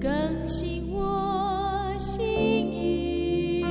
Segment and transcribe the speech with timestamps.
[0.00, 0.10] 更
[0.46, 2.24] 新我心
[2.72, 3.62] 意，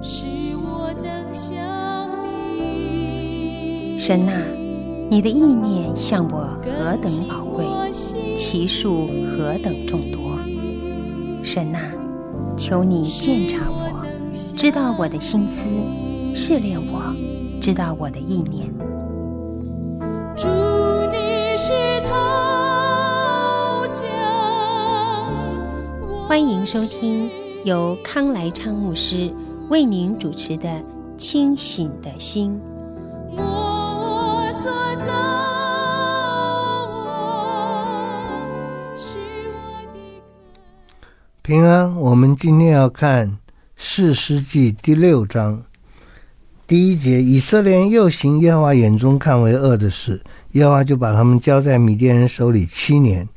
[0.00, 1.56] 使我能像
[2.24, 3.98] 你。
[3.98, 4.40] 神啊，
[5.10, 7.64] 你的意念向我何等宝贵，
[8.36, 10.38] 其数何等众多。
[11.42, 11.80] 神啊，
[12.56, 15.66] 求你鉴察我，知道我的心思，
[16.34, 17.14] 试炼我，
[17.60, 18.72] 知道我的意念。
[26.28, 27.30] 欢迎收听
[27.62, 29.32] 由康来昌牧师
[29.68, 30.68] 为您主持的
[31.16, 32.60] 《清醒的心》。
[41.42, 43.28] 平安，我们今天要看
[43.76, 45.62] 《士师记》第六章。
[46.66, 50.20] 第一节，以色列又行耶和华眼中看为恶的事，
[50.54, 53.28] 耶和华就把他们交在米甸人手里七年。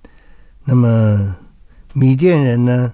[0.65, 1.35] 那么
[1.93, 2.93] 米甸人呢，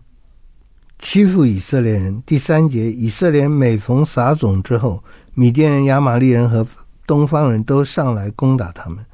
[0.99, 2.23] 欺负以色列人。
[2.25, 6.65] 第三节，以色列每逢撒种之后，米甸人、亚玛力人和
[7.05, 9.05] 东方人都上来攻打他们，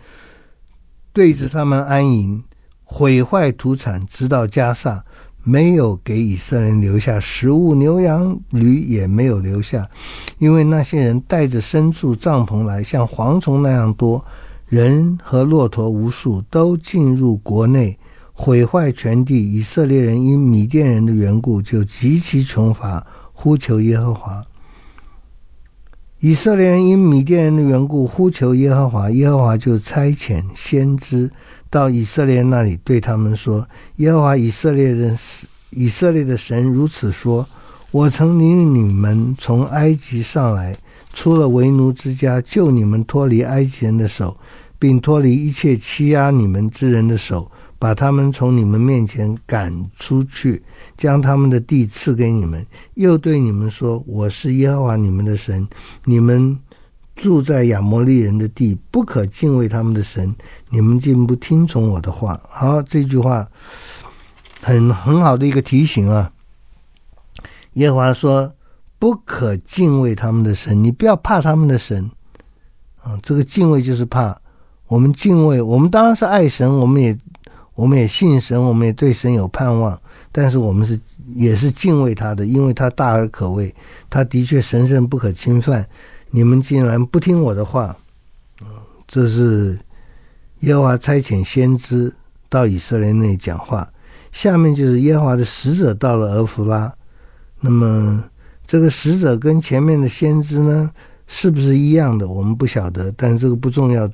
[1.11, 2.43] 对着他们安营，
[2.83, 5.03] 毁坏土产，直到加萨。
[5.43, 9.89] 没有给以色列人留下食物，牛羊驴也没有留下，
[10.37, 14.23] 因为那些人带着牲畜帐篷来，像蝗虫那样多，
[14.67, 17.97] 人和骆驼无数，都进入国内，
[18.41, 19.53] 毁坏全地。
[19.53, 24.43] 以色列人因米甸人的缘故，就极其穷乏，呼求耶和华。
[26.21, 31.29] 以色列人因米甸人的缘故，呼求耶和华，耶和华就差遣先知。
[31.69, 33.65] 到以色列那里，对他们说
[33.97, 35.15] ：“耶和华以色列人，
[35.69, 37.47] 以色列的神如此说：
[37.91, 40.75] 我曾领你们从埃及上来，
[41.13, 44.35] 出了为奴之家，救你们脱离埃及人的手，
[44.79, 47.49] 并脱离一切欺压你们之人的手，
[47.81, 50.61] 把他们从你们面前赶出去，
[50.95, 52.63] 将他们的地赐给你们。
[52.93, 55.67] 又对你们说：我是耶和华你们的神，
[56.05, 56.55] 你们。”
[57.13, 60.33] 住在亚摩利人的地，不可敬畏他们的神。
[60.69, 62.41] 你们竟不听从我的话。
[62.49, 63.47] 好，这句话
[64.61, 66.31] 很很好的一个提醒啊。
[67.73, 68.51] 耶和华说
[68.97, 72.09] ：“不可敬畏他们的神，你不要怕他们的神。”
[73.03, 74.35] 啊，这个敬畏就是怕。
[74.87, 77.15] 我们敬畏，我们当然是爱神，我们也
[77.73, 79.99] 我们也信神，我们也对神有盼望。
[80.31, 80.99] 但是我们是
[81.35, 83.73] 也是敬畏他的，因为他大而可畏，
[84.09, 85.85] 他的确神圣不可侵犯。
[86.29, 87.95] 你们竟然不听我的话，
[88.61, 88.67] 嗯，
[89.07, 89.77] 这是
[90.59, 92.13] 耶和华差遣先知
[92.47, 93.87] 到以色列那里讲话。
[94.31, 96.93] 下面就是耶和华的使者到了俄弗拉。
[97.59, 98.23] 那么
[98.65, 100.89] 这个使者跟前面的先知呢，
[101.27, 102.25] 是不是一样的？
[102.27, 104.09] 我们不晓得，但这个不重要。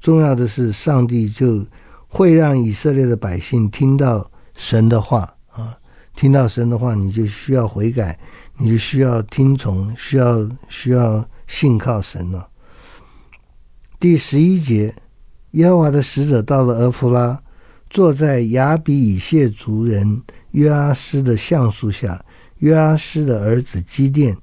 [0.00, 1.64] 重要的是，上帝就
[2.10, 5.78] 会让以色列的百姓听到神的话啊，
[6.14, 8.18] 听到神的话，你就需要悔改。
[8.62, 12.46] 你就需要听从，需要需要信靠神了。
[13.98, 14.94] 第十一节，
[15.52, 17.42] 耶和华的使者到了俄弗拉，
[17.88, 22.22] 坐在亚比以谢族人约阿施的橡树下。
[22.58, 24.36] 约阿施的儿子基甸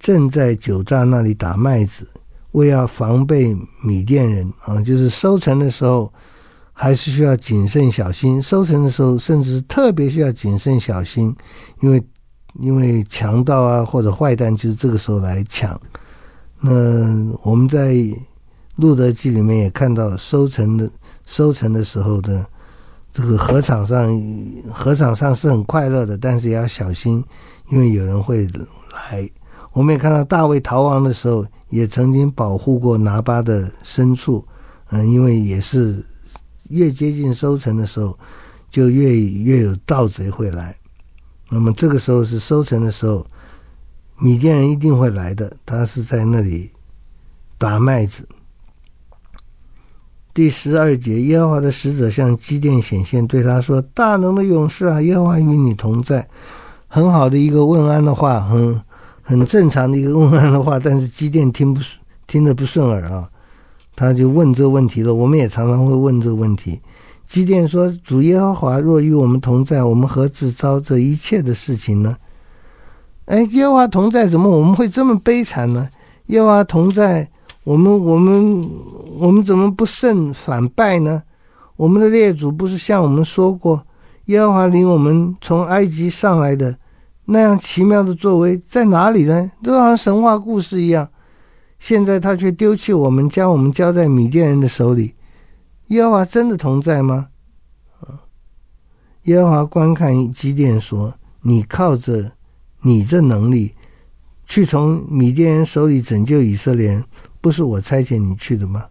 [0.00, 2.08] 正在酒榨那里打麦子，
[2.50, 6.12] 为要防备米甸人啊，就是收成的时候
[6.80, 8.42] 还是需要谨慎小心。
[8.42, 11.36] 收成的时候，甚至特别需要谨慎小心，
[11.80, 12.02] 因为。
[12.58, 15.80] 因为强盗啊，或者坏蛋，就是这个时候来抢。
[16.60, 16.72] 那
[17.42, 17.94] 我们在
[18.74, 20.90] 路德记里面也看到收成的
[21.24, 22.44] 收成的时候的
[23.12, 24.12] 这个禾场上，
[24.74, 27.24] 禾场上是很快乐的，但是也要小心，
[27.68, 28.44] 因为有人会
[28.92, 29.30] 来。
[29.70, 34.44] 我们也看到大卫逃亡的时候，也曾经保护过拿巴的牲畜，
[34.90, 36.04] 嗯，因为也是
[36.70, 38.18] 越接近收成的时候，
[38.70, 40.74] 就越越有盗贼会来。
[41.48, 43.26] 那么这个时候是收成的时候，
[44.18, 45.54] 米甸人一定会来的。
[45.66, 46.70] 他是在那里
[47.58, 48.26] 打麦子。
[50.32, 56.26] 第十二节，耶和华的使者向基甸显现，对他说：“大能的勇士啊，耶和华与你同在。”
[56.86, 58.80] 很好的一个问安的话，很
[59.22, 60.78] 很正常的一个问安的话。
[60.78, 61.80] 但是基甸听不
[62.26, 63.28] 听得不顺耳啊，
[64.00, 65.14] 他就问这个问题了。
[65.14, 66.80] 我们也常常会问这个问题。
[67.26, 72.16] 基甸说：“主耶和华若与我们同在，我们何至遭这一切的事情呢？”
[73.26, 75.86] 哎，耶和华同在，怎么我们会这么悲惨呢？
[76.28, 77.28] 耶和华同在，
[77.62, 78.70] 我们我们
[79.18, 81.22] 我们怎么不胜反败呢？
[81.76, 83.84] 我们的列祖不是向我们说过，
[84.24, 86.74] 耶和华领我们从埃及上来的
[87.26, 89.50] 那样奇妙的作为在哪里呢？
[89.62, 91.06] 都好像神话故事一样。
[91.80, 95.14] 现在他却丢弃我们，将我们交在米甸人的手里。
[95.88, 97.28] 耶和华真的同在吗？
[99.24, 101.12] 耶和华观看基甸说
[101.42, 102.32] ：“你靠着
[102.82, 103.74] 你这能力，
[104.46, 107.02] 去从米甸人手里拯救以色列，
[107.40, 108.84] 不是我差遣你去的吗？”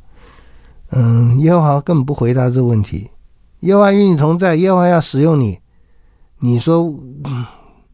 [0.91, 3.09] 嗯，耶和华根本不回答这个问题。
[3.61, 5.59] 耶和华与你同在，耶和华要使用你。
[6.39, 6.91] 你说，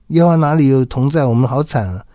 [0.07, 1.25] 耶和华哪里有同在？
[1.25, 2.05] 我们好惨啊！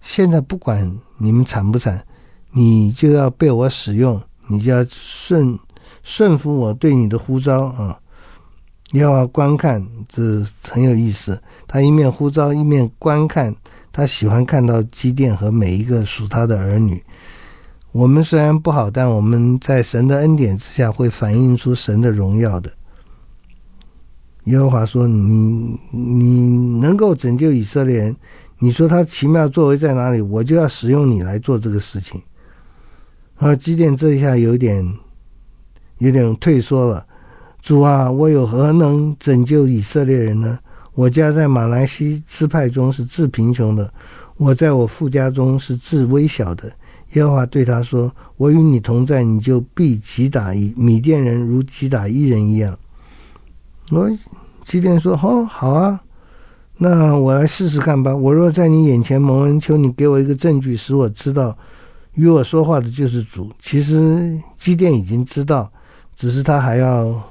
[0.00, 2.04] 现在不管你们惨不惨，
[2.52, 5.58] 你就要被我使用，你就要顺
[6.02, 7.98] 顺服我对你的呼召啊！
[8.92, 11.42] 耶和华观看，这很有意思。
[11.66, 13.56] 他一面呼召，一面观看，
[13.90, 17.02] 他喜欢看到基甸和每一个属他的儿女。
[17.90, 22.70] 我们虽然不好，但我们在神的恩典之下，会反映出神的荣耀的。
[24.44, 26.48] 耶和华说：“你你
[26.78, 28.16] 能够拯救以色列人，
[28.58, 30.20] 你说他奇妙作为在哪里？
[30.20, 32.20] 我就要使用你来做这个事情。”
[33.36, 34.86] 啊，基甸这一下有点
[35.98, 37.04] 有点退缩了。
[37.60, 40.58] 主啊，我有何能拯救以色列人呢？
[40.92, 43.92] 我家在马来西支派中是至贫穷的，
[44.36, 46.70] 我在我父家中是至微小的。
[47.14, 52.78] 耶和华对他说：“我与你同在，你就必击打一米甸人，如击打一人一样。”
[53.90, 54.08] 我
[54.64, 56.00] 基甸说：“哦，好啊，
[56.76, 58.14] 那我来试试看吧。
[58.14, 61.56] 我若在你眼前蒙恩，求你给我一个证据，使我知道
[62.14, 65.70] 与我说话的就是主。”其实基甸已经知道，
[66.16, 67.22] 只是他还要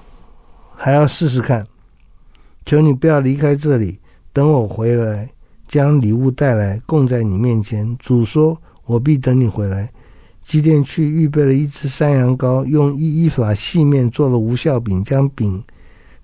[0.75, 1.67] 还要试试看。
[2.65, 3.99] 求你不要离开这里，
[4.31, 5.29] 等我回来，
[5.67, 7.97] 将礼物带来供在你面前。
[7.99, 9.91] 主说：“我必等你回来。”
[10.41, 15.61] 基甸去预备了一只山羊羔，用一一法细面做了无酵饼，将饼。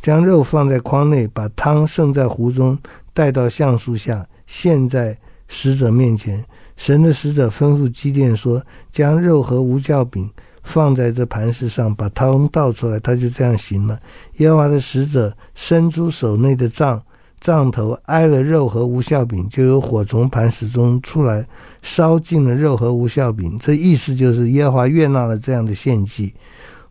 [0.01, 2.77] 将肉放在筐内，把汤盛在壶中，
[3.19, 5.17] 带到橡树下，献在
[5.49, 6.41] 使者面前。
[6.77, 8.63] 神的使者吩咐基甸说
[8.93, 10.29] ：“将肉和无酵饼
[10.63, 13.99] 放在这磐石上，把汤倒出来。”他就这样行了。
[14.37, 17.03] 耶和华的使者伸出手内的杖，
[17.41, 21.45] 杖头挨了肉和无酵饼，就有火从磐石中出来，
[21.81, 23.59] 烧尽了肉和无酵饼。
[23.59, 26.33] 这意思就是耶和华悦纳了这样的献祭。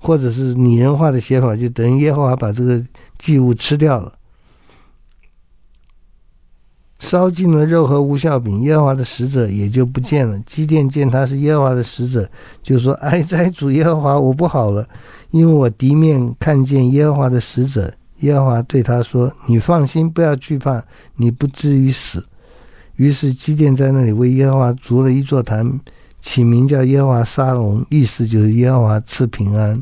[0.01, 2.81] 或者是拟人化的写法，就等于耶和华把这个
[3.19, 4.13] 祭物吃掉了，
[6.99, 10.39] 烧尽了肉和无效饼，耶和华的使者也就不见了。
[10.41, 12.29] 基甸见他是耶和华的使者，
[12.63, 14.87] 就说：“哀哉，主耶和华，我不好了，
[15.31, 20.83] 因为我敌面看见耶和华的使者。”耶和华对他说：“你放心，不要惧怕，
[21.15, 22.27] 你不至于死。”
[22.97, 25.81] 于是基甸在那里为耶和华筑了一座坛。
[26.21, 29.81] 起名叫耶和华沙龙，意思就是耶和华赐平安。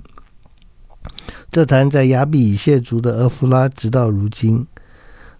[1.51, 4.65] 这坛在亚比以谢族的俄弗拉，直到如今。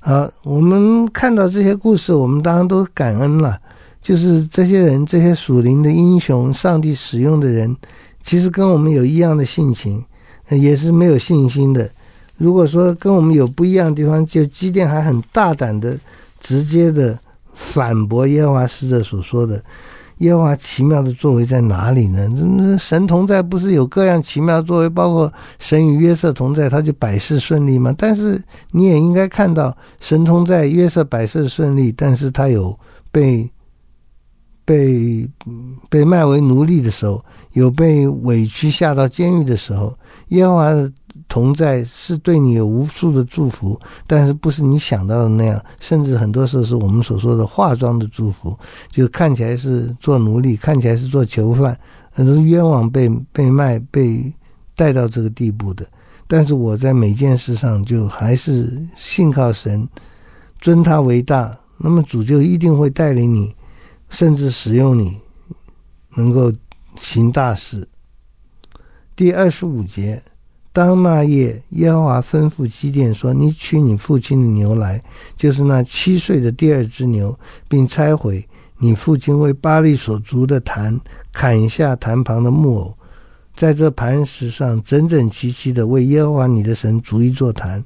[0.07, 3.59] 啊，我们看到这些故事，我们当然都感恩了。
[4.01, 7.77] 就是这些人，这些属灵的英雄，上帝使用的人，
[8.23, 10.01] 其实跟我们有一样的性情，
[10.49, 11.91] 也是没有信心的。
[12.37, 15.99] 如果说跟我们有不一样的地方，就基甸还很大胆的、
[16.39, 17.19] 直接的
[17.53, 19.61] 反驳耶和华使者所说的。
[20.19, 22.27] 耶和华奇妙的作为在哪里呢？
[22.79, 27.95] 神同在不是有各样奇妙作为，包括神与约瑟同在，他就百事顺利吗？
[27.99, 32.79] 但是你也应该看到，神同在，约瑟百事顺利，但是他有
[33.13, 33.51] 被
[34.65, 35.29] 被
[35.91, 37.23] 被卖为奴隶的时候，
[37.53, 39.95] 有被委屈下到监狱的时候，
[40.29, 40.93] 耶和华。
[41.29, 48.57] 同在是对你有无数的祝福，但是不是你想到的那样，甚至很多时候是我们所说的化妆的祝福，
[48.91, 51.79] 就看起来是做奴隶，看起来是做囚犯，
[52.13, 54.33] 很多冤枉被被卖、被
[54.77, 55.85] 带到这个地步的。
[56.29, 59.87] 但是我在每件事上就还是信靠神，
[60.61, 63.55] 尊他为大，那么主就一定会带领你，
[64.11, 65.19] 甚至使用你，
[66.15, 66.53] 能够
[66.97, 67.87] 行大事。
[69.17, 70.23] 第二十五节。
[70.77, 75.03] 当那夜，耶和华吩咐基甸说：“你取你父亲的牛来，
[75.35, 77.35] 就是那七岁的第二只牛，
[77.67, 81.01] 并拆毁你父亲为巴力所筑的坛，
[81.33, 82.95] 砍下坛旁的木偶，
[83.57, 87.83] 在这磐石上整整齐齐的为耶和华你的神筑一座坛，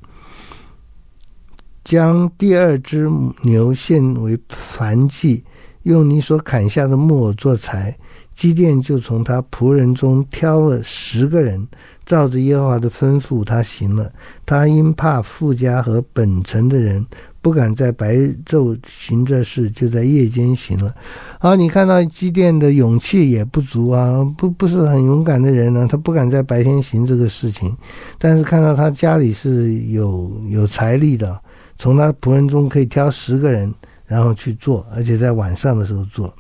[1.84, 3.08] 将第二只
[3.44, 5.44] 牛献为燔祭，
[5.84, 7.96] 用你所砍下的木偶做柴。”
[8.32, 11.68] 基甸就从他仆人中挑了十个人，
[12.10, 14.10] 照着耶和华的吩咐，他行了。
[14.44, 17.06] 他因怕富家和本城的人，
[17.40, 20.92] 不敢在白昼行这事，就在夜间行了。
[21.38, 27.72] 好，你看到基甸的勇气也不足啊，不不是很勇敢的人呢，他不敢在白天行这个事情。
[28.18, 31.40] 但是看到他家里是有有财力的，
[31.78, 33.72] 从他仆人中可以挑十个人，
[34.08, 36.34] 然后去做，而且在晚上的时候做。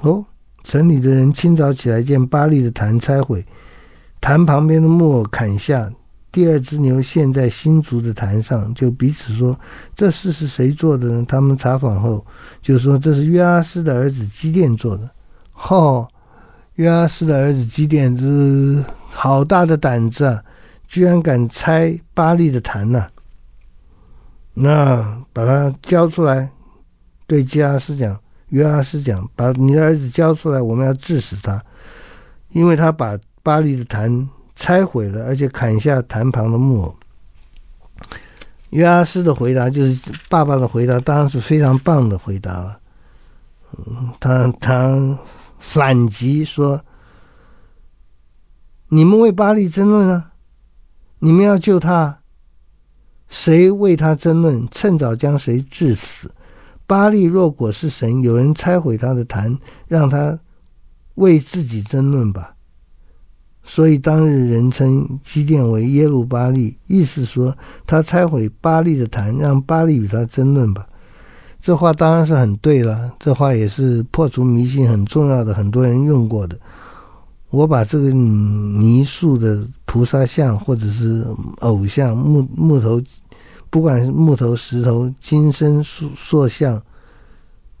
[0.00, 0.24] 哦，
[0.62, 3.44] 城里的人清早起来，见巴利的坛拆毁，
[4.20, 5.90] 坛旁边的木偶砍下，
[6.30, 9.58] 第二只牛陷在新竹的坛上，就彼此说
[9.96, 12.24] ：“这事是谁做的呢？”他们查访后
[12.62, 15.08] 就说：“这是约阿斯的儿子基甸做的。”
[15.68, 16.08] 哦，
[16.74, 18.24] 约阿斯的儿子基甸，这
[19.08, 20.42] 好大的胆子啊！
[20.86, 23.06] 居然敢拆巴利的坛呐、
[24.54, 26.50] 那把他交出来，
[27.26, 28.18] 对基阿斯讲，
[28.50, 31.60] 约阿斯讲，把你的儿子交出来，我们要治死他，
[32.50, 36.96] 因为他把巴黎的坛拆毁了，而且砍下坛旁的木偶。
[38.70, 42.80] 约阿斯的回答就是爸爸的回答，当然是非常棒的回答了。
[43.76, 45.18] 嗯，他他
[45.58, 46.80] 反击说
[48.88, 50.32] ：“你们为巴黎争论啊！”
[51.22, 52.20] 你们要救他，
[53.28, 54.66] 谁为他争论？
[54.70, 56.32] 趁早将谁治死。
[56.90, 59.56] 巴利若果是神，有人拆毁他的坛，
[59.86, 60.36] 让他
[61.14, 62.56] 为自己争论吧。
[63.62, 67.56] 所以当日人称基甸为耶路巴利，意思说
[67.86, 70.84] 他拆毁巴利的坛，让巴利与他争论吧。
[71.60, 76.58] 这话当然是很对了，这话也是破除迷信很重要的，很多人用过的。
[77.50, 81.24] 我把这个泥塑的菩萨像，或者是
[81.60, 83.00] 偶像木木头，
[83.70, 86.82] 不管是木头、石头、金身塑塑像，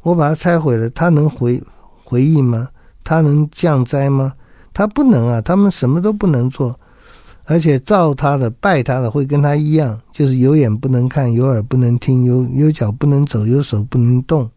[0.02, 1.62] 我把它拆毁了，它能回
[2.04, 2.68] 回应吗？
[3.04, 4.32] 它能降灾吗？
[4.72, 5.40] 它不能啊！
[5.40, 6.78] 他们什么都不能做，
[7.44, 14.48] 而且造他的、拜他的会跟他一样，就是有眼不能看，有耳不能听，有有脚不能走，有手不能动，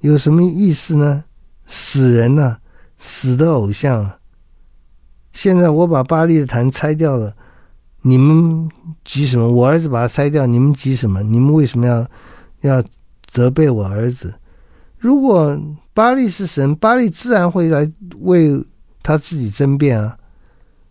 [0.00, 1.24] 有什么意思呢？
[1.66, 2.58] 死人呐、
[2.98, 4.18] 死的偶像啊！
[5.32, 7.34] 现在我把巴力的坛拆掉了，
[8.02, 8.68] 你们
[9.04, 9.50] 急什么？
[9.50, 11.22] 我儿子把它拆掉，你们急什么？
[11.22, 12.06] 你们为什么要
[12.62, 12.84] 要
[13.26, 14.34] 责备我儿子？
[14.98, 15.58] 如果
[15.94, 17.90] 巴力是神，巴力自然会来
[18.20, 18.50] 为
[19.02, 20.16] 他自己争辩啊。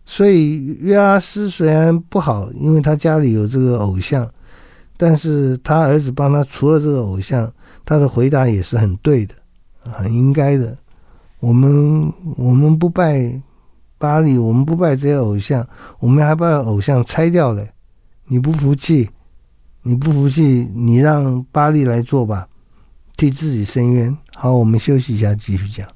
[0.04, 4.28] 所以约阿斯虽然不好，因为他家里有这个偶像，
[4.96, 7.52] 但是他儿子帮他除了这个偶像，
[7.84, 9.34] 他的回答也是很对的，
[9.82, 10.76] 很应该的。
[11.38, 13.40] 我们我们不拜
[14.00, 17.62] 巴黎，我们不拜这些偶像，我们还把偶像拆掉了。
[18.24, 19.10] 你不服气，
[19.82, 22.48] 你不服气，你让巴黎来做吧，
[23.18, 24.16] 替自己伸冤。
[24.34, 25.86] 好，我们休息一下，继续讲。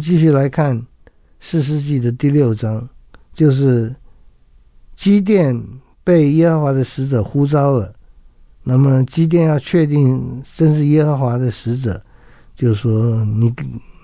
[0.00, 0.80] 继续来看
[1.40, 2.88] 四世纪的第六章，
[3.34, 3.94] 就是
[4.96, 5.62] 基甸
[6.02, 7.92] 被耶和华的使者呼召了。
[8.62, 12.02] 那么基甸要确定真是耶和华的使者，
[12.54, 13.52] 就说你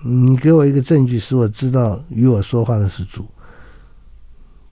[0.03, 3.25] 你给我一个证据，使我知道与我说话的是主。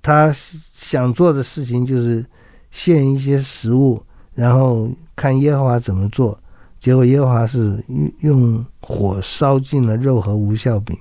[0.01, 0.33] 他
[0.73, 2.25] 想做的事情就是
[2.71, 4.01] 献一些食物，
[4.33, 6.37] 然后看耶和华怎么做。
[6.79, 7.81] 结果耶和华是
[8.19, 10.97] 用火烧尽了肉和无酵饼，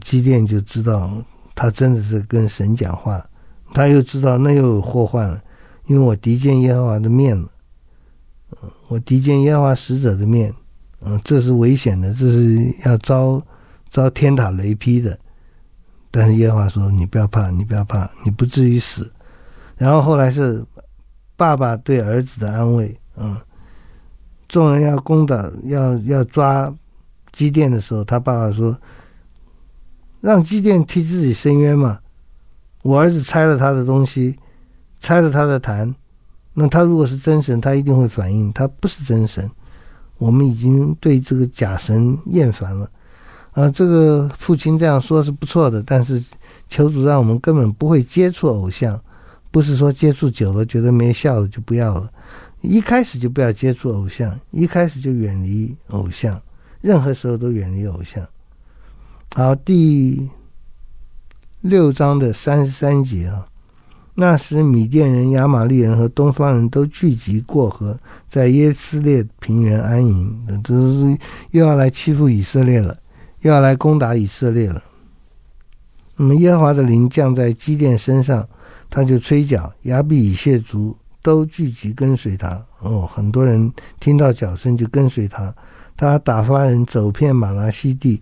[0.00, 1.10] 基甸就知道
[1.54, 3.24] 他真的是跟神讲话。
[3.74, 5.40] 他又知道那又有祸患了，
[5.86, 7.48] 因为我敌见耶和华的面了。
[8.88, 10.52] 我敌见耶和华使者的面，
[11.00, 13.40] 嗯，这是危险的，这是要遭
[13.90, 15.18] 遭天打雷劈的。
[16.10, 19.12] 但是耶和华说：“你不要怕，你不要怕，你不至于死。”
[19.76, 20.64] 然后后来是
[21.36, 23.36] 爸爸对儿子的安慰，嗯，
[24.48, 26.74] 众人要攻打、要要抓
[27.32, 28.74] 基甸的时候，他爸爸说
[30.20, 31.98] ：“让基甸替自己伸冤嘛，
[32.82, 34.36] 我儿子拆了他的东西，
[35.00, 35.94] 拆了他的坛。”
[36.60, 38.52] 那他如果是真神，他一定会反应。
[38.52, 39.48] 他不是真神，
[40.16, 42.90] 我们已经对这个假神厌烦了。
[43.52, 46.20] 啊，这个父亲这样说是不错的，但是
[46.68, 49.00] 求主让我们根本不会接触偶像，
[49.52, 52.10] 不是说接触久了觉得没效了就不要了。
[52.60, 56.42] 一开始就不要接触偶像，一开始就远离偶像，
[56.80, 58.26] 任何时候都远离偶像。
[59.34, 60.28] 好，第
[61.60, 63.46] 六章的三十三节啊。
[64.14, 67.96] 那时，米甸人、亚玛力人和东方人都聚集过河，
[68.28, 70.44] 在耶斯列平原安营。
[70.64, 71.18] 这是
[71.52, 72.98] 又要来欺负以色列了，
[73.42, 74.82] 又要来攻打以色列了。
[76.16, 78.48] 那么，耶和华的灵降在基甸身上，
[78.90, 82.60] 他就吹角，亚比以谢族都聚集跟随他。
[82.80, 85.54] 哦，很多人听到角声就跟随他。
[85.96, 88.20] 他打发人走遍玛拿西地，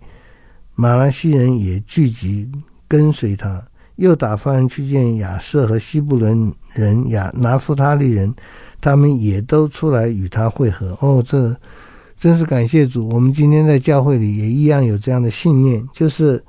[0.77, 2.49] 马来西人也聚集
[2.87, 3.61] 跟随他。
[3.97, 8.31] 又打发人去见亚瑟和西布伦人、亚拿夫他利人，
[8.79, 10.95] 他们也都出来与他会合。
[11.01, 11.57] 哦，这
[12.19, 13.09] 真是感谢主！
[13.09, 16.45] 我们今天在教会里也一样有这样的信念，就是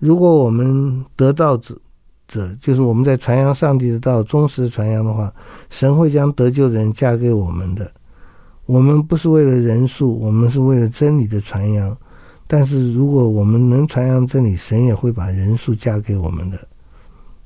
[0.00, 1.78] 如果我们得道者
[2.26, 5.32] 者，就是我们在传扬上帝的道、忠实传扬的话，
[5.70, 7.88] 神会将得救的人加给我们的。
[8.66, 11.96] 我们不是为了人数，我们是为了真理的传扬。
[12.52, 16.68] 但是如果我们能传扬真理，神也会把人数加给我们的。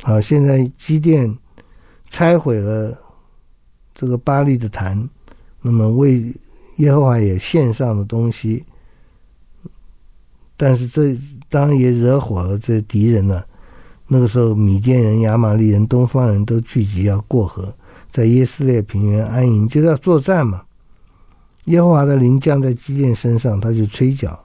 [0.03, 1.33] 好，现在基甸
[2.11, 2.93] 拆毁了
[3.95, 5.09] 这个巴力的坛，
[5.63, 6.35] 那么为
[6.79, 8.65] 耶和华也献上了东西，
[10.57, 11.17] 但是这
[11.49, 13.47] 当然也惹火了这敌人了。
[14.09, 17.73] 那个时候，米甸人、亚玛力人、东方人都聚集要过河，
[18.11, 20.65] 在耶斯列平原安营，就是要作战嘛。
[21.67, 24.43] 耶和华的灵降在基甸身上，他就吹角。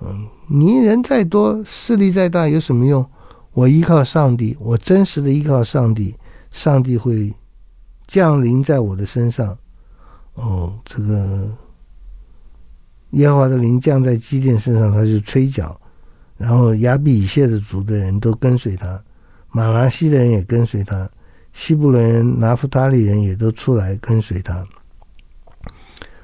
[0.00, 3.04] 嗯，你人再多，势力再大，有什么用？
[3.52, 6.14] 我依靠上帝，我真实的依靠上帝，
[6.50, 7.32] 上帝会
[8.06, 9.56] 降临在我的身上。
[10.34, 11.48] 哦，这个
[13.12, 15.80] 耶和华的灵降在基甸身上，他就吹角，
[16.36, 19.02] 然后亚比以谢的族的人都跟随他，
[19.50, 21.10] 玛拿西的人也跟随他，
[21.54, 24.62] 西布伦人、拿弗他利人也都出来跟随他。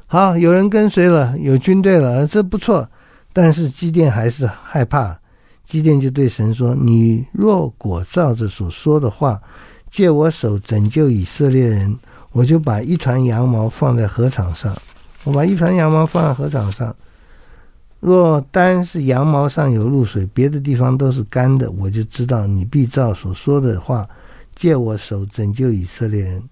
[0.05, 2.87] 好，有人跟随了，有军队了，这不错，
[3.33, 5.19] 但是基甸还是害怕。
[5.65, 9.41] 基甸就对神说：“你若果照着所说的话，
[9.89, 11.97] 借我手拯救以色列人，
[12.33, 14.77] 我就把一团羊毛放在禾场上。
[15.25, 16.95] 我把一团羊毛放在禾场上，
[18.01, 24.07] 若单是羊毛上有露水，别的地方都是干的，我就知道你必照所说的话，
[24.57, 26.43] 借我手拯救以色列人。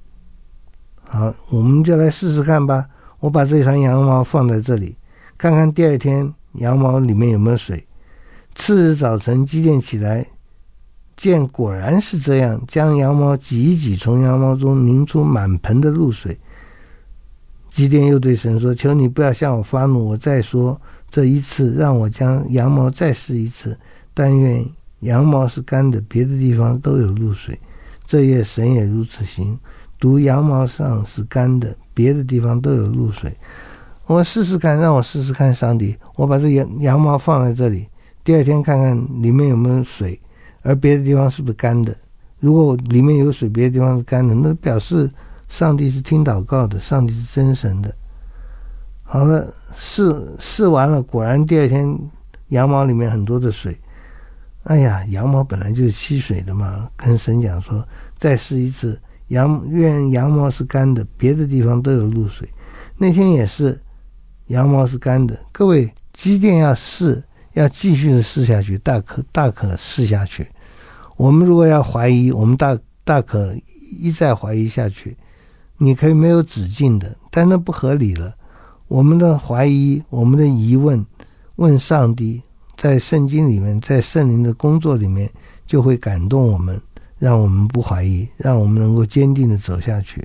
[1.03, 2.87] 好，我们就来试试看吧。
[3.19, 4.97] 我把这团羊毛放在这里，
[5.37, 7.87] 看看第二天羊毛里面有没有水。”
[8.55, 10.27] 次日早晨，基甸起来，
[11.17, 16.39] 见果然是这样，将羊毛挤一挤，从羊毛中拧出满盆的露水。
[17.71, 23.79] 基甸又对神说：“求你不要向我发怒，我再说这一次，让我将羊毛再试一次。
[24.13, 24.67] 但愿
[25.01, 27.59] 羊毛是干的，别的地方都有露水。
[28.05, 29.57] 这夜神也如此行，
[30.01, 33.33] 独羊毛上是干的，别的地方都有露水。
[34.11, 37.87] 我试试看，让我试试看，上帝，我把这羊羊毛放在这里。”
[38.25, 40.21] 第二天看看里面有没有水，
[40.63, 41.97] 而别的地方是不是干的？
[42.41, 45.09] 如果里面有水，别的地方是干的，那表示
[45.49, 47.95] 上帝是听祷告的，上帝是真神的。
[49.05, 49.47] 好了，
[49.77, 51.97] 试试完了，果然第二天
[52.49, 53.79] 羊毛里面很多的水。
[54.65, 57.87] 哎呀，羊毛本来就是吸水的嘛，跟神讲说
[58.19, 62.49] 再试一次，羊愿羊毛是干的，别的地方都有露水。
[62.97, 63.81] 那天也是
[64.51, 67.21] 羊毛是干的，各位机电要试。
[67.55, 70.47] 要继续的试下去，大可大可试下去。
[71.17, 73.53] 我们如果要怀疑，我们大大可
[73.99, 75.17] 一再怀疑下去。
[75.77, 78.33] 你可以没有止境的，但那不合理了。
[78.87, 81.05] 我们的怀疑，我们的疑问，
[81.57, 82.41] 问上帝，
[82.77, 85.29] 在圣经里面，在圣灵的工作里面，
[85.67, 86.81] 就会感动我们，
[87.19, 90.25] 让我们不怀疑，让我们能够坚定的走下去。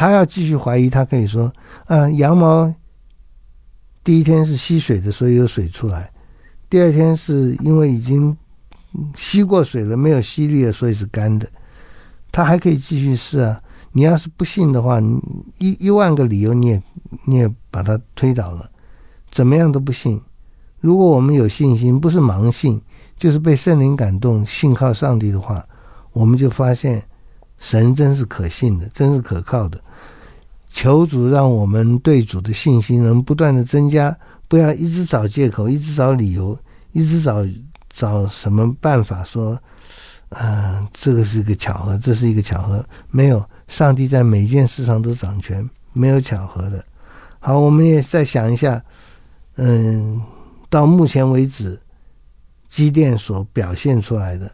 [0.00, 1.52] 他要继续怀疑，他可以说
[1.84, 2.74] ：“啊，羊毛
[4.02, 6.10] 第一天是吸水的，所以有水出来；
[6.70, 8.34] 第二天是因为已经
[9.14, 11.46] 吸过水了，没有吸力了，所以是干的。”
[12.32, 13.62] 他还可以继续试啊！
[13.92, 14.98] 你要是不信的话，
[15.58, 16.82] 一一万个理由你也
[17.26, 18.70] 你也把它推倒了，
[19.30, 20.18] 怎么样都不信。
[20.80, 22.80] 如果我们有信心，不是盲信，
[23.18, 25.62] 就是被圣灵感动，信靠上帝的话，
[26.12, 27.02] 我们就发现
[27.58, 29.78] 神真是可信的，真是可靠的。
[30.70, 34.16] 求主让我们对主的信心能不断的增加，
[34.48, 36.58] 不要一直找借口，一直找理由，
[36.92, 37.44] 一直找
[37.90, 39.58] 找什么办法说。
[40.30, 42.84] 嗯、这个是一个巧合，这是一个巧合。
[43.10, 46.84] 没有，上帝在每件事上都掌权，没有巧合的。
[47.40, 48.80] 好，我们也再想一下，
[49.56, 50.22] 嗯，
[50.68, 51.76] 到目前为止，
[52.68, 54.48] 机电所表现出来的，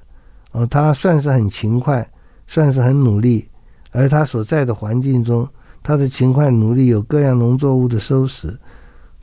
[0.52, 2.08] 哦，他算是很勤快，
[2.46, 3.46] 算是很努力，
[3.90, 5.46] 而他所在的环境中，
[5.86, 8.58] 他的勤快努力有各样农作物的收拾，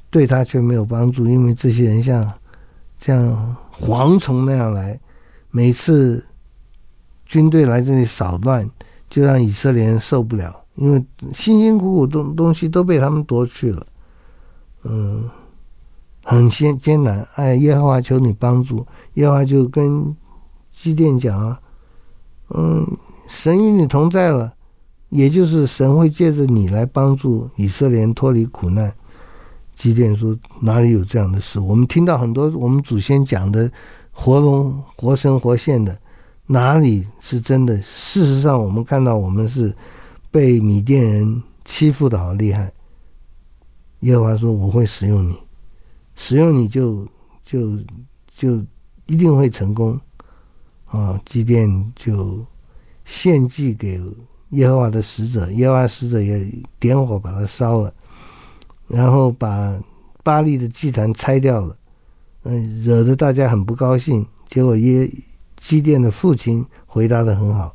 [0.09, 2.31] 对他却没有帮助，因为这些人像
[2.97, 4.97] 像蝗虫那样来，
[5.51, 6.23] 每次。
[7.25, 8.69] 军队来这里扫乱，
[9.09, 13.87] 就让以色列人受不了，因为辛辛苦苦东东西都被他们夺去了，
[14.83, 15.27] 嗯，
[16.23, 17.25] 很艰艰难。
[17.35, 20.15] 哎，耶和华求你帮助，耶和华就跟
[20.75, 21.59] 基甸讲啊，
[22.49, 22.85] 嗯，
[23.27, 24.53] 神与你同在了，
[25.13, 28.91] 也就是神会借着你来帮助以色列人脱离苦难。
[29.75, 31.59] 基甸说哪里有这样的事？
[31.59, 33.71] 我们听到很多我们祖先讲的
[34.11, 35.95] 活龙活神活现的。
[36.47, 37.79] 哪里是真的？
[37.81, 39.73] 事实上，我们看到我们是
[40.31, 42.71] 被米甸人欺负的好厉害。
[43.99, 45.37] 耶和华说：“我会使用你，
[46.15, 47.07] 使用你就
[47.43, 47.77] 就
[48.35, 48.63] 就
[49.05, 49.99] 一定会成功。”
[50.85, 52.45] 啊，基甸就
[53.05, 53.99] 献祭给
[54.53, 56.43] 耶和华的使者，耶和华使者也
[56.79, 57.93] 点火把它烧了，
[58.87, 59.79] 然后把
[60.23, 61.77] 巴力的祭坛拆掉了，
[62.43, 64.25] 嗯，惹得大家很不高兴。
[64.49, 65.09] 结果耶。
[65.63, 67.73] 基甸的父亲回答得很好，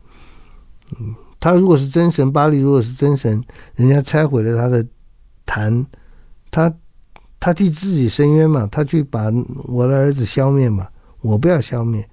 [1.00, 3.42] 嗯，他如果是真神，巴力如果是真神，
[3.76, 4.86] 人家拆毁了他的
[5.46, 5.86] 坛，
[6.50, 6.70] 他
[7.40, 9.32] 他替自己伸冤嘛，他去把
[9.64, 10.86] 我的儿子消灭嘛，
[11.22, 12.06] 我不要消灭，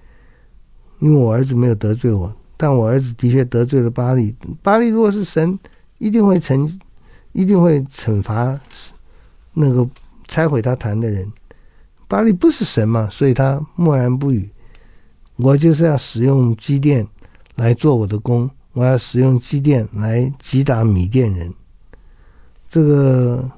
[0.99, 5.57] 因为我儿子没有得罪我，但我儿子的确得罪了巴力，巴力如果是神，
[5.97, 6.69] 一定会惩，
[7.33, 8.59] 一定会惩罚
[9.53, 9.87] 那个
[10.27, 11.31] 拆毁他坛的人，
[12.07, 14.49] 巴力不是神嘛，所以他默然不语。
[15.37, 17.05] 我就是要使用机电
[17.55, 21.53] 来做我的工，我要使用机电来击打米甸人。
[22.69, 23.51] 这个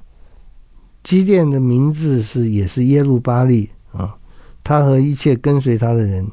[1.03, 4.17] 机电的名字是也是耶路巴力啊，
[4.63, 6.27] 他和一切跟随他的人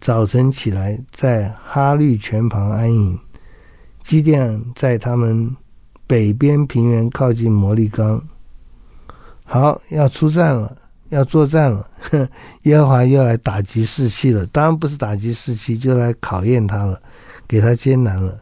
[0.00, 3.18] 早晨起来在哈绿泉旁安营。
[4.02, 5.56] 基甸在他们
[6.06, 8.22] 北边平原靠近摩利冈。
[9.44, 10.76] 好，要出战了。
[11.10, 11.88] 要作战了，
[12.62, 14.44] 耶和华又来打击士气了。
[14.46, 17.00] 当然不是打击士气，就来考验他了，
[17.46, 18.36] 给他艰难了。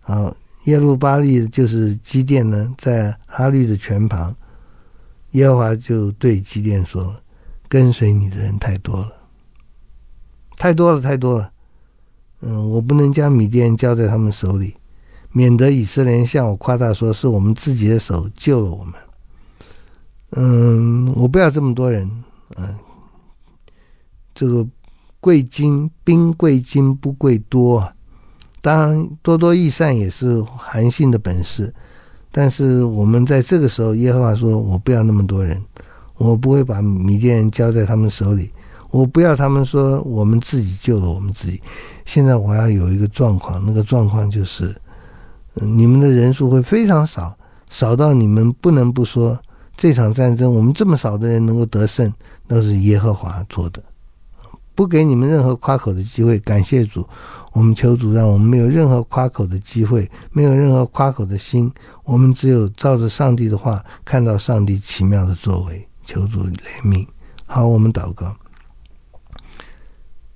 [0.00, 4.34] 好，耶路巴力就是基甸呢，在哈绿的泉旁，
[5.32, 7.14] 耶和华就对基甸说
[7.68, 9.12] ：“跟随你的人太多了，
[10.62, 11.50] 太多了，太多了。
[12.40, 14.72] 嗯，我不能将米甸交在他们手里，
[15.32, 18.94] 免得以色列向我夸大说是我们自己的手救了我们。”
[20.38, 22.08] 嗯，我不要这么多人。
[22.54, 22.78] 嗯，
[24.36, 24.64] 这个
[25.18, 27.92] 贵精兵贵精不贵多，
[28.60, 31.74] 当然多多益善也是韩信的本事。
[32.30, 35.60] 但是我们在这个时候，耶和华说：“我不要那么多人，
[36.18, 38.52] 我不会把米甸人交在他们手里。
[38.92, 41.60] 我不要他们说我们自己救了我们自己。
[42.04, 44.72] 现在我要有一个状况，那个状况就是，
[45.54, 47.36] 你们的人数会非常少，
[47.70, 49.36] 少到你们不能不说。”
[49.74, 52.12] 这场战争，我们这么少的人能够得胜，
[52.46, 53.82] 都是耶和华做的，
[54.74, 56.38] 不给你们任何夸口的机会。
[56.40, 57.04] 感谢主，
[57.52, 61.72] 我们求主让我们没有任何夸口的机会，没有任何夸口的心。
[62.04, 65.88] 我们只有照着上帝的话，看到上帝奇妙的作为。
[66.04, 67.06] 求主怜悯。
[67.46, 68.36] 好，我们祷告。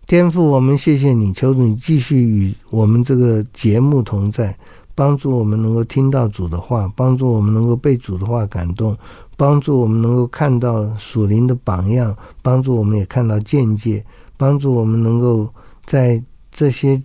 [0.06, 4.56] 天父，我们谢谢你，求主你继续与我们这个节目同在，
[4.94, 8.96] 帮助我们能够听到主的话，帮助我们能够被主的话感动。
[9.36, 14.02] 帮助我们能够看到属灵的榜样，帮助我们也看到见解，
[14.36, 15.52] 帮助我们能够
[15.84, 17.02] 在这些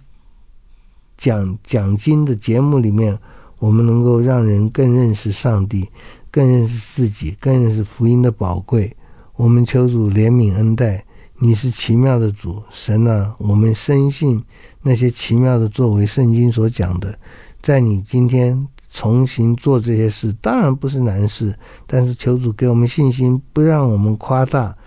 [1.17, 3.17] 讲讲经的节目里面，
[3.57, 5.89] 我们能够让人更认识上帝，
[6.29, 8.95] 更认识自己，更认识福音的宝贵。
[9.35, 11.03] 我们求主怜悯恩待，
[11.43, 13.35] 你是奇妙的主神啊！
[13.39, 14.43] 我们深信
[14.83, 17.17] 那些奇妙的作为，圣经所讲的，
[17.63, 24.77] 在你今天重新做这些事，当然不是难事，但是求主给我们信心，不让我们夸大，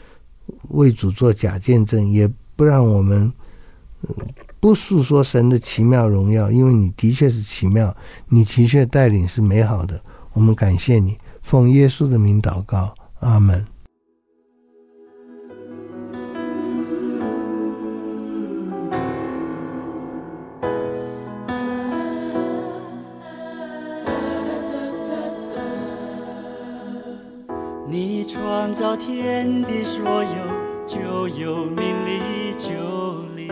[0.69, 3.33] 为主做假见证，也不让我们。
[4.61, 7.93] 不诉说神的奇妙荣耀，因为你的确是奇妙，
[8.29, 10.01] 你的确带领是美好的。
[10.33, 13.67] 我们感谢你，奉耶稣的名祷告，阿门。
[30.05, 30.29] 所有，
[30.85, 32.69] 就有命立就
[33.35, 33.51] 立。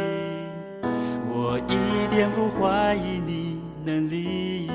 [1.27, 4.69] 我一点不怀疑你能力，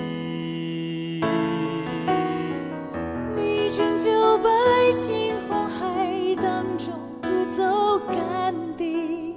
[3.36, 4.50] 你拯救百
[4.92, 9.36] 姓红海当中如走干地，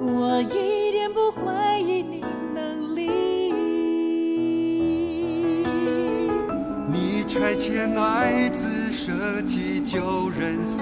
[0.00, 3.08] 我一点不怀疑你能力。
[6.88, 10.80] 你差遣爱子舍己救人死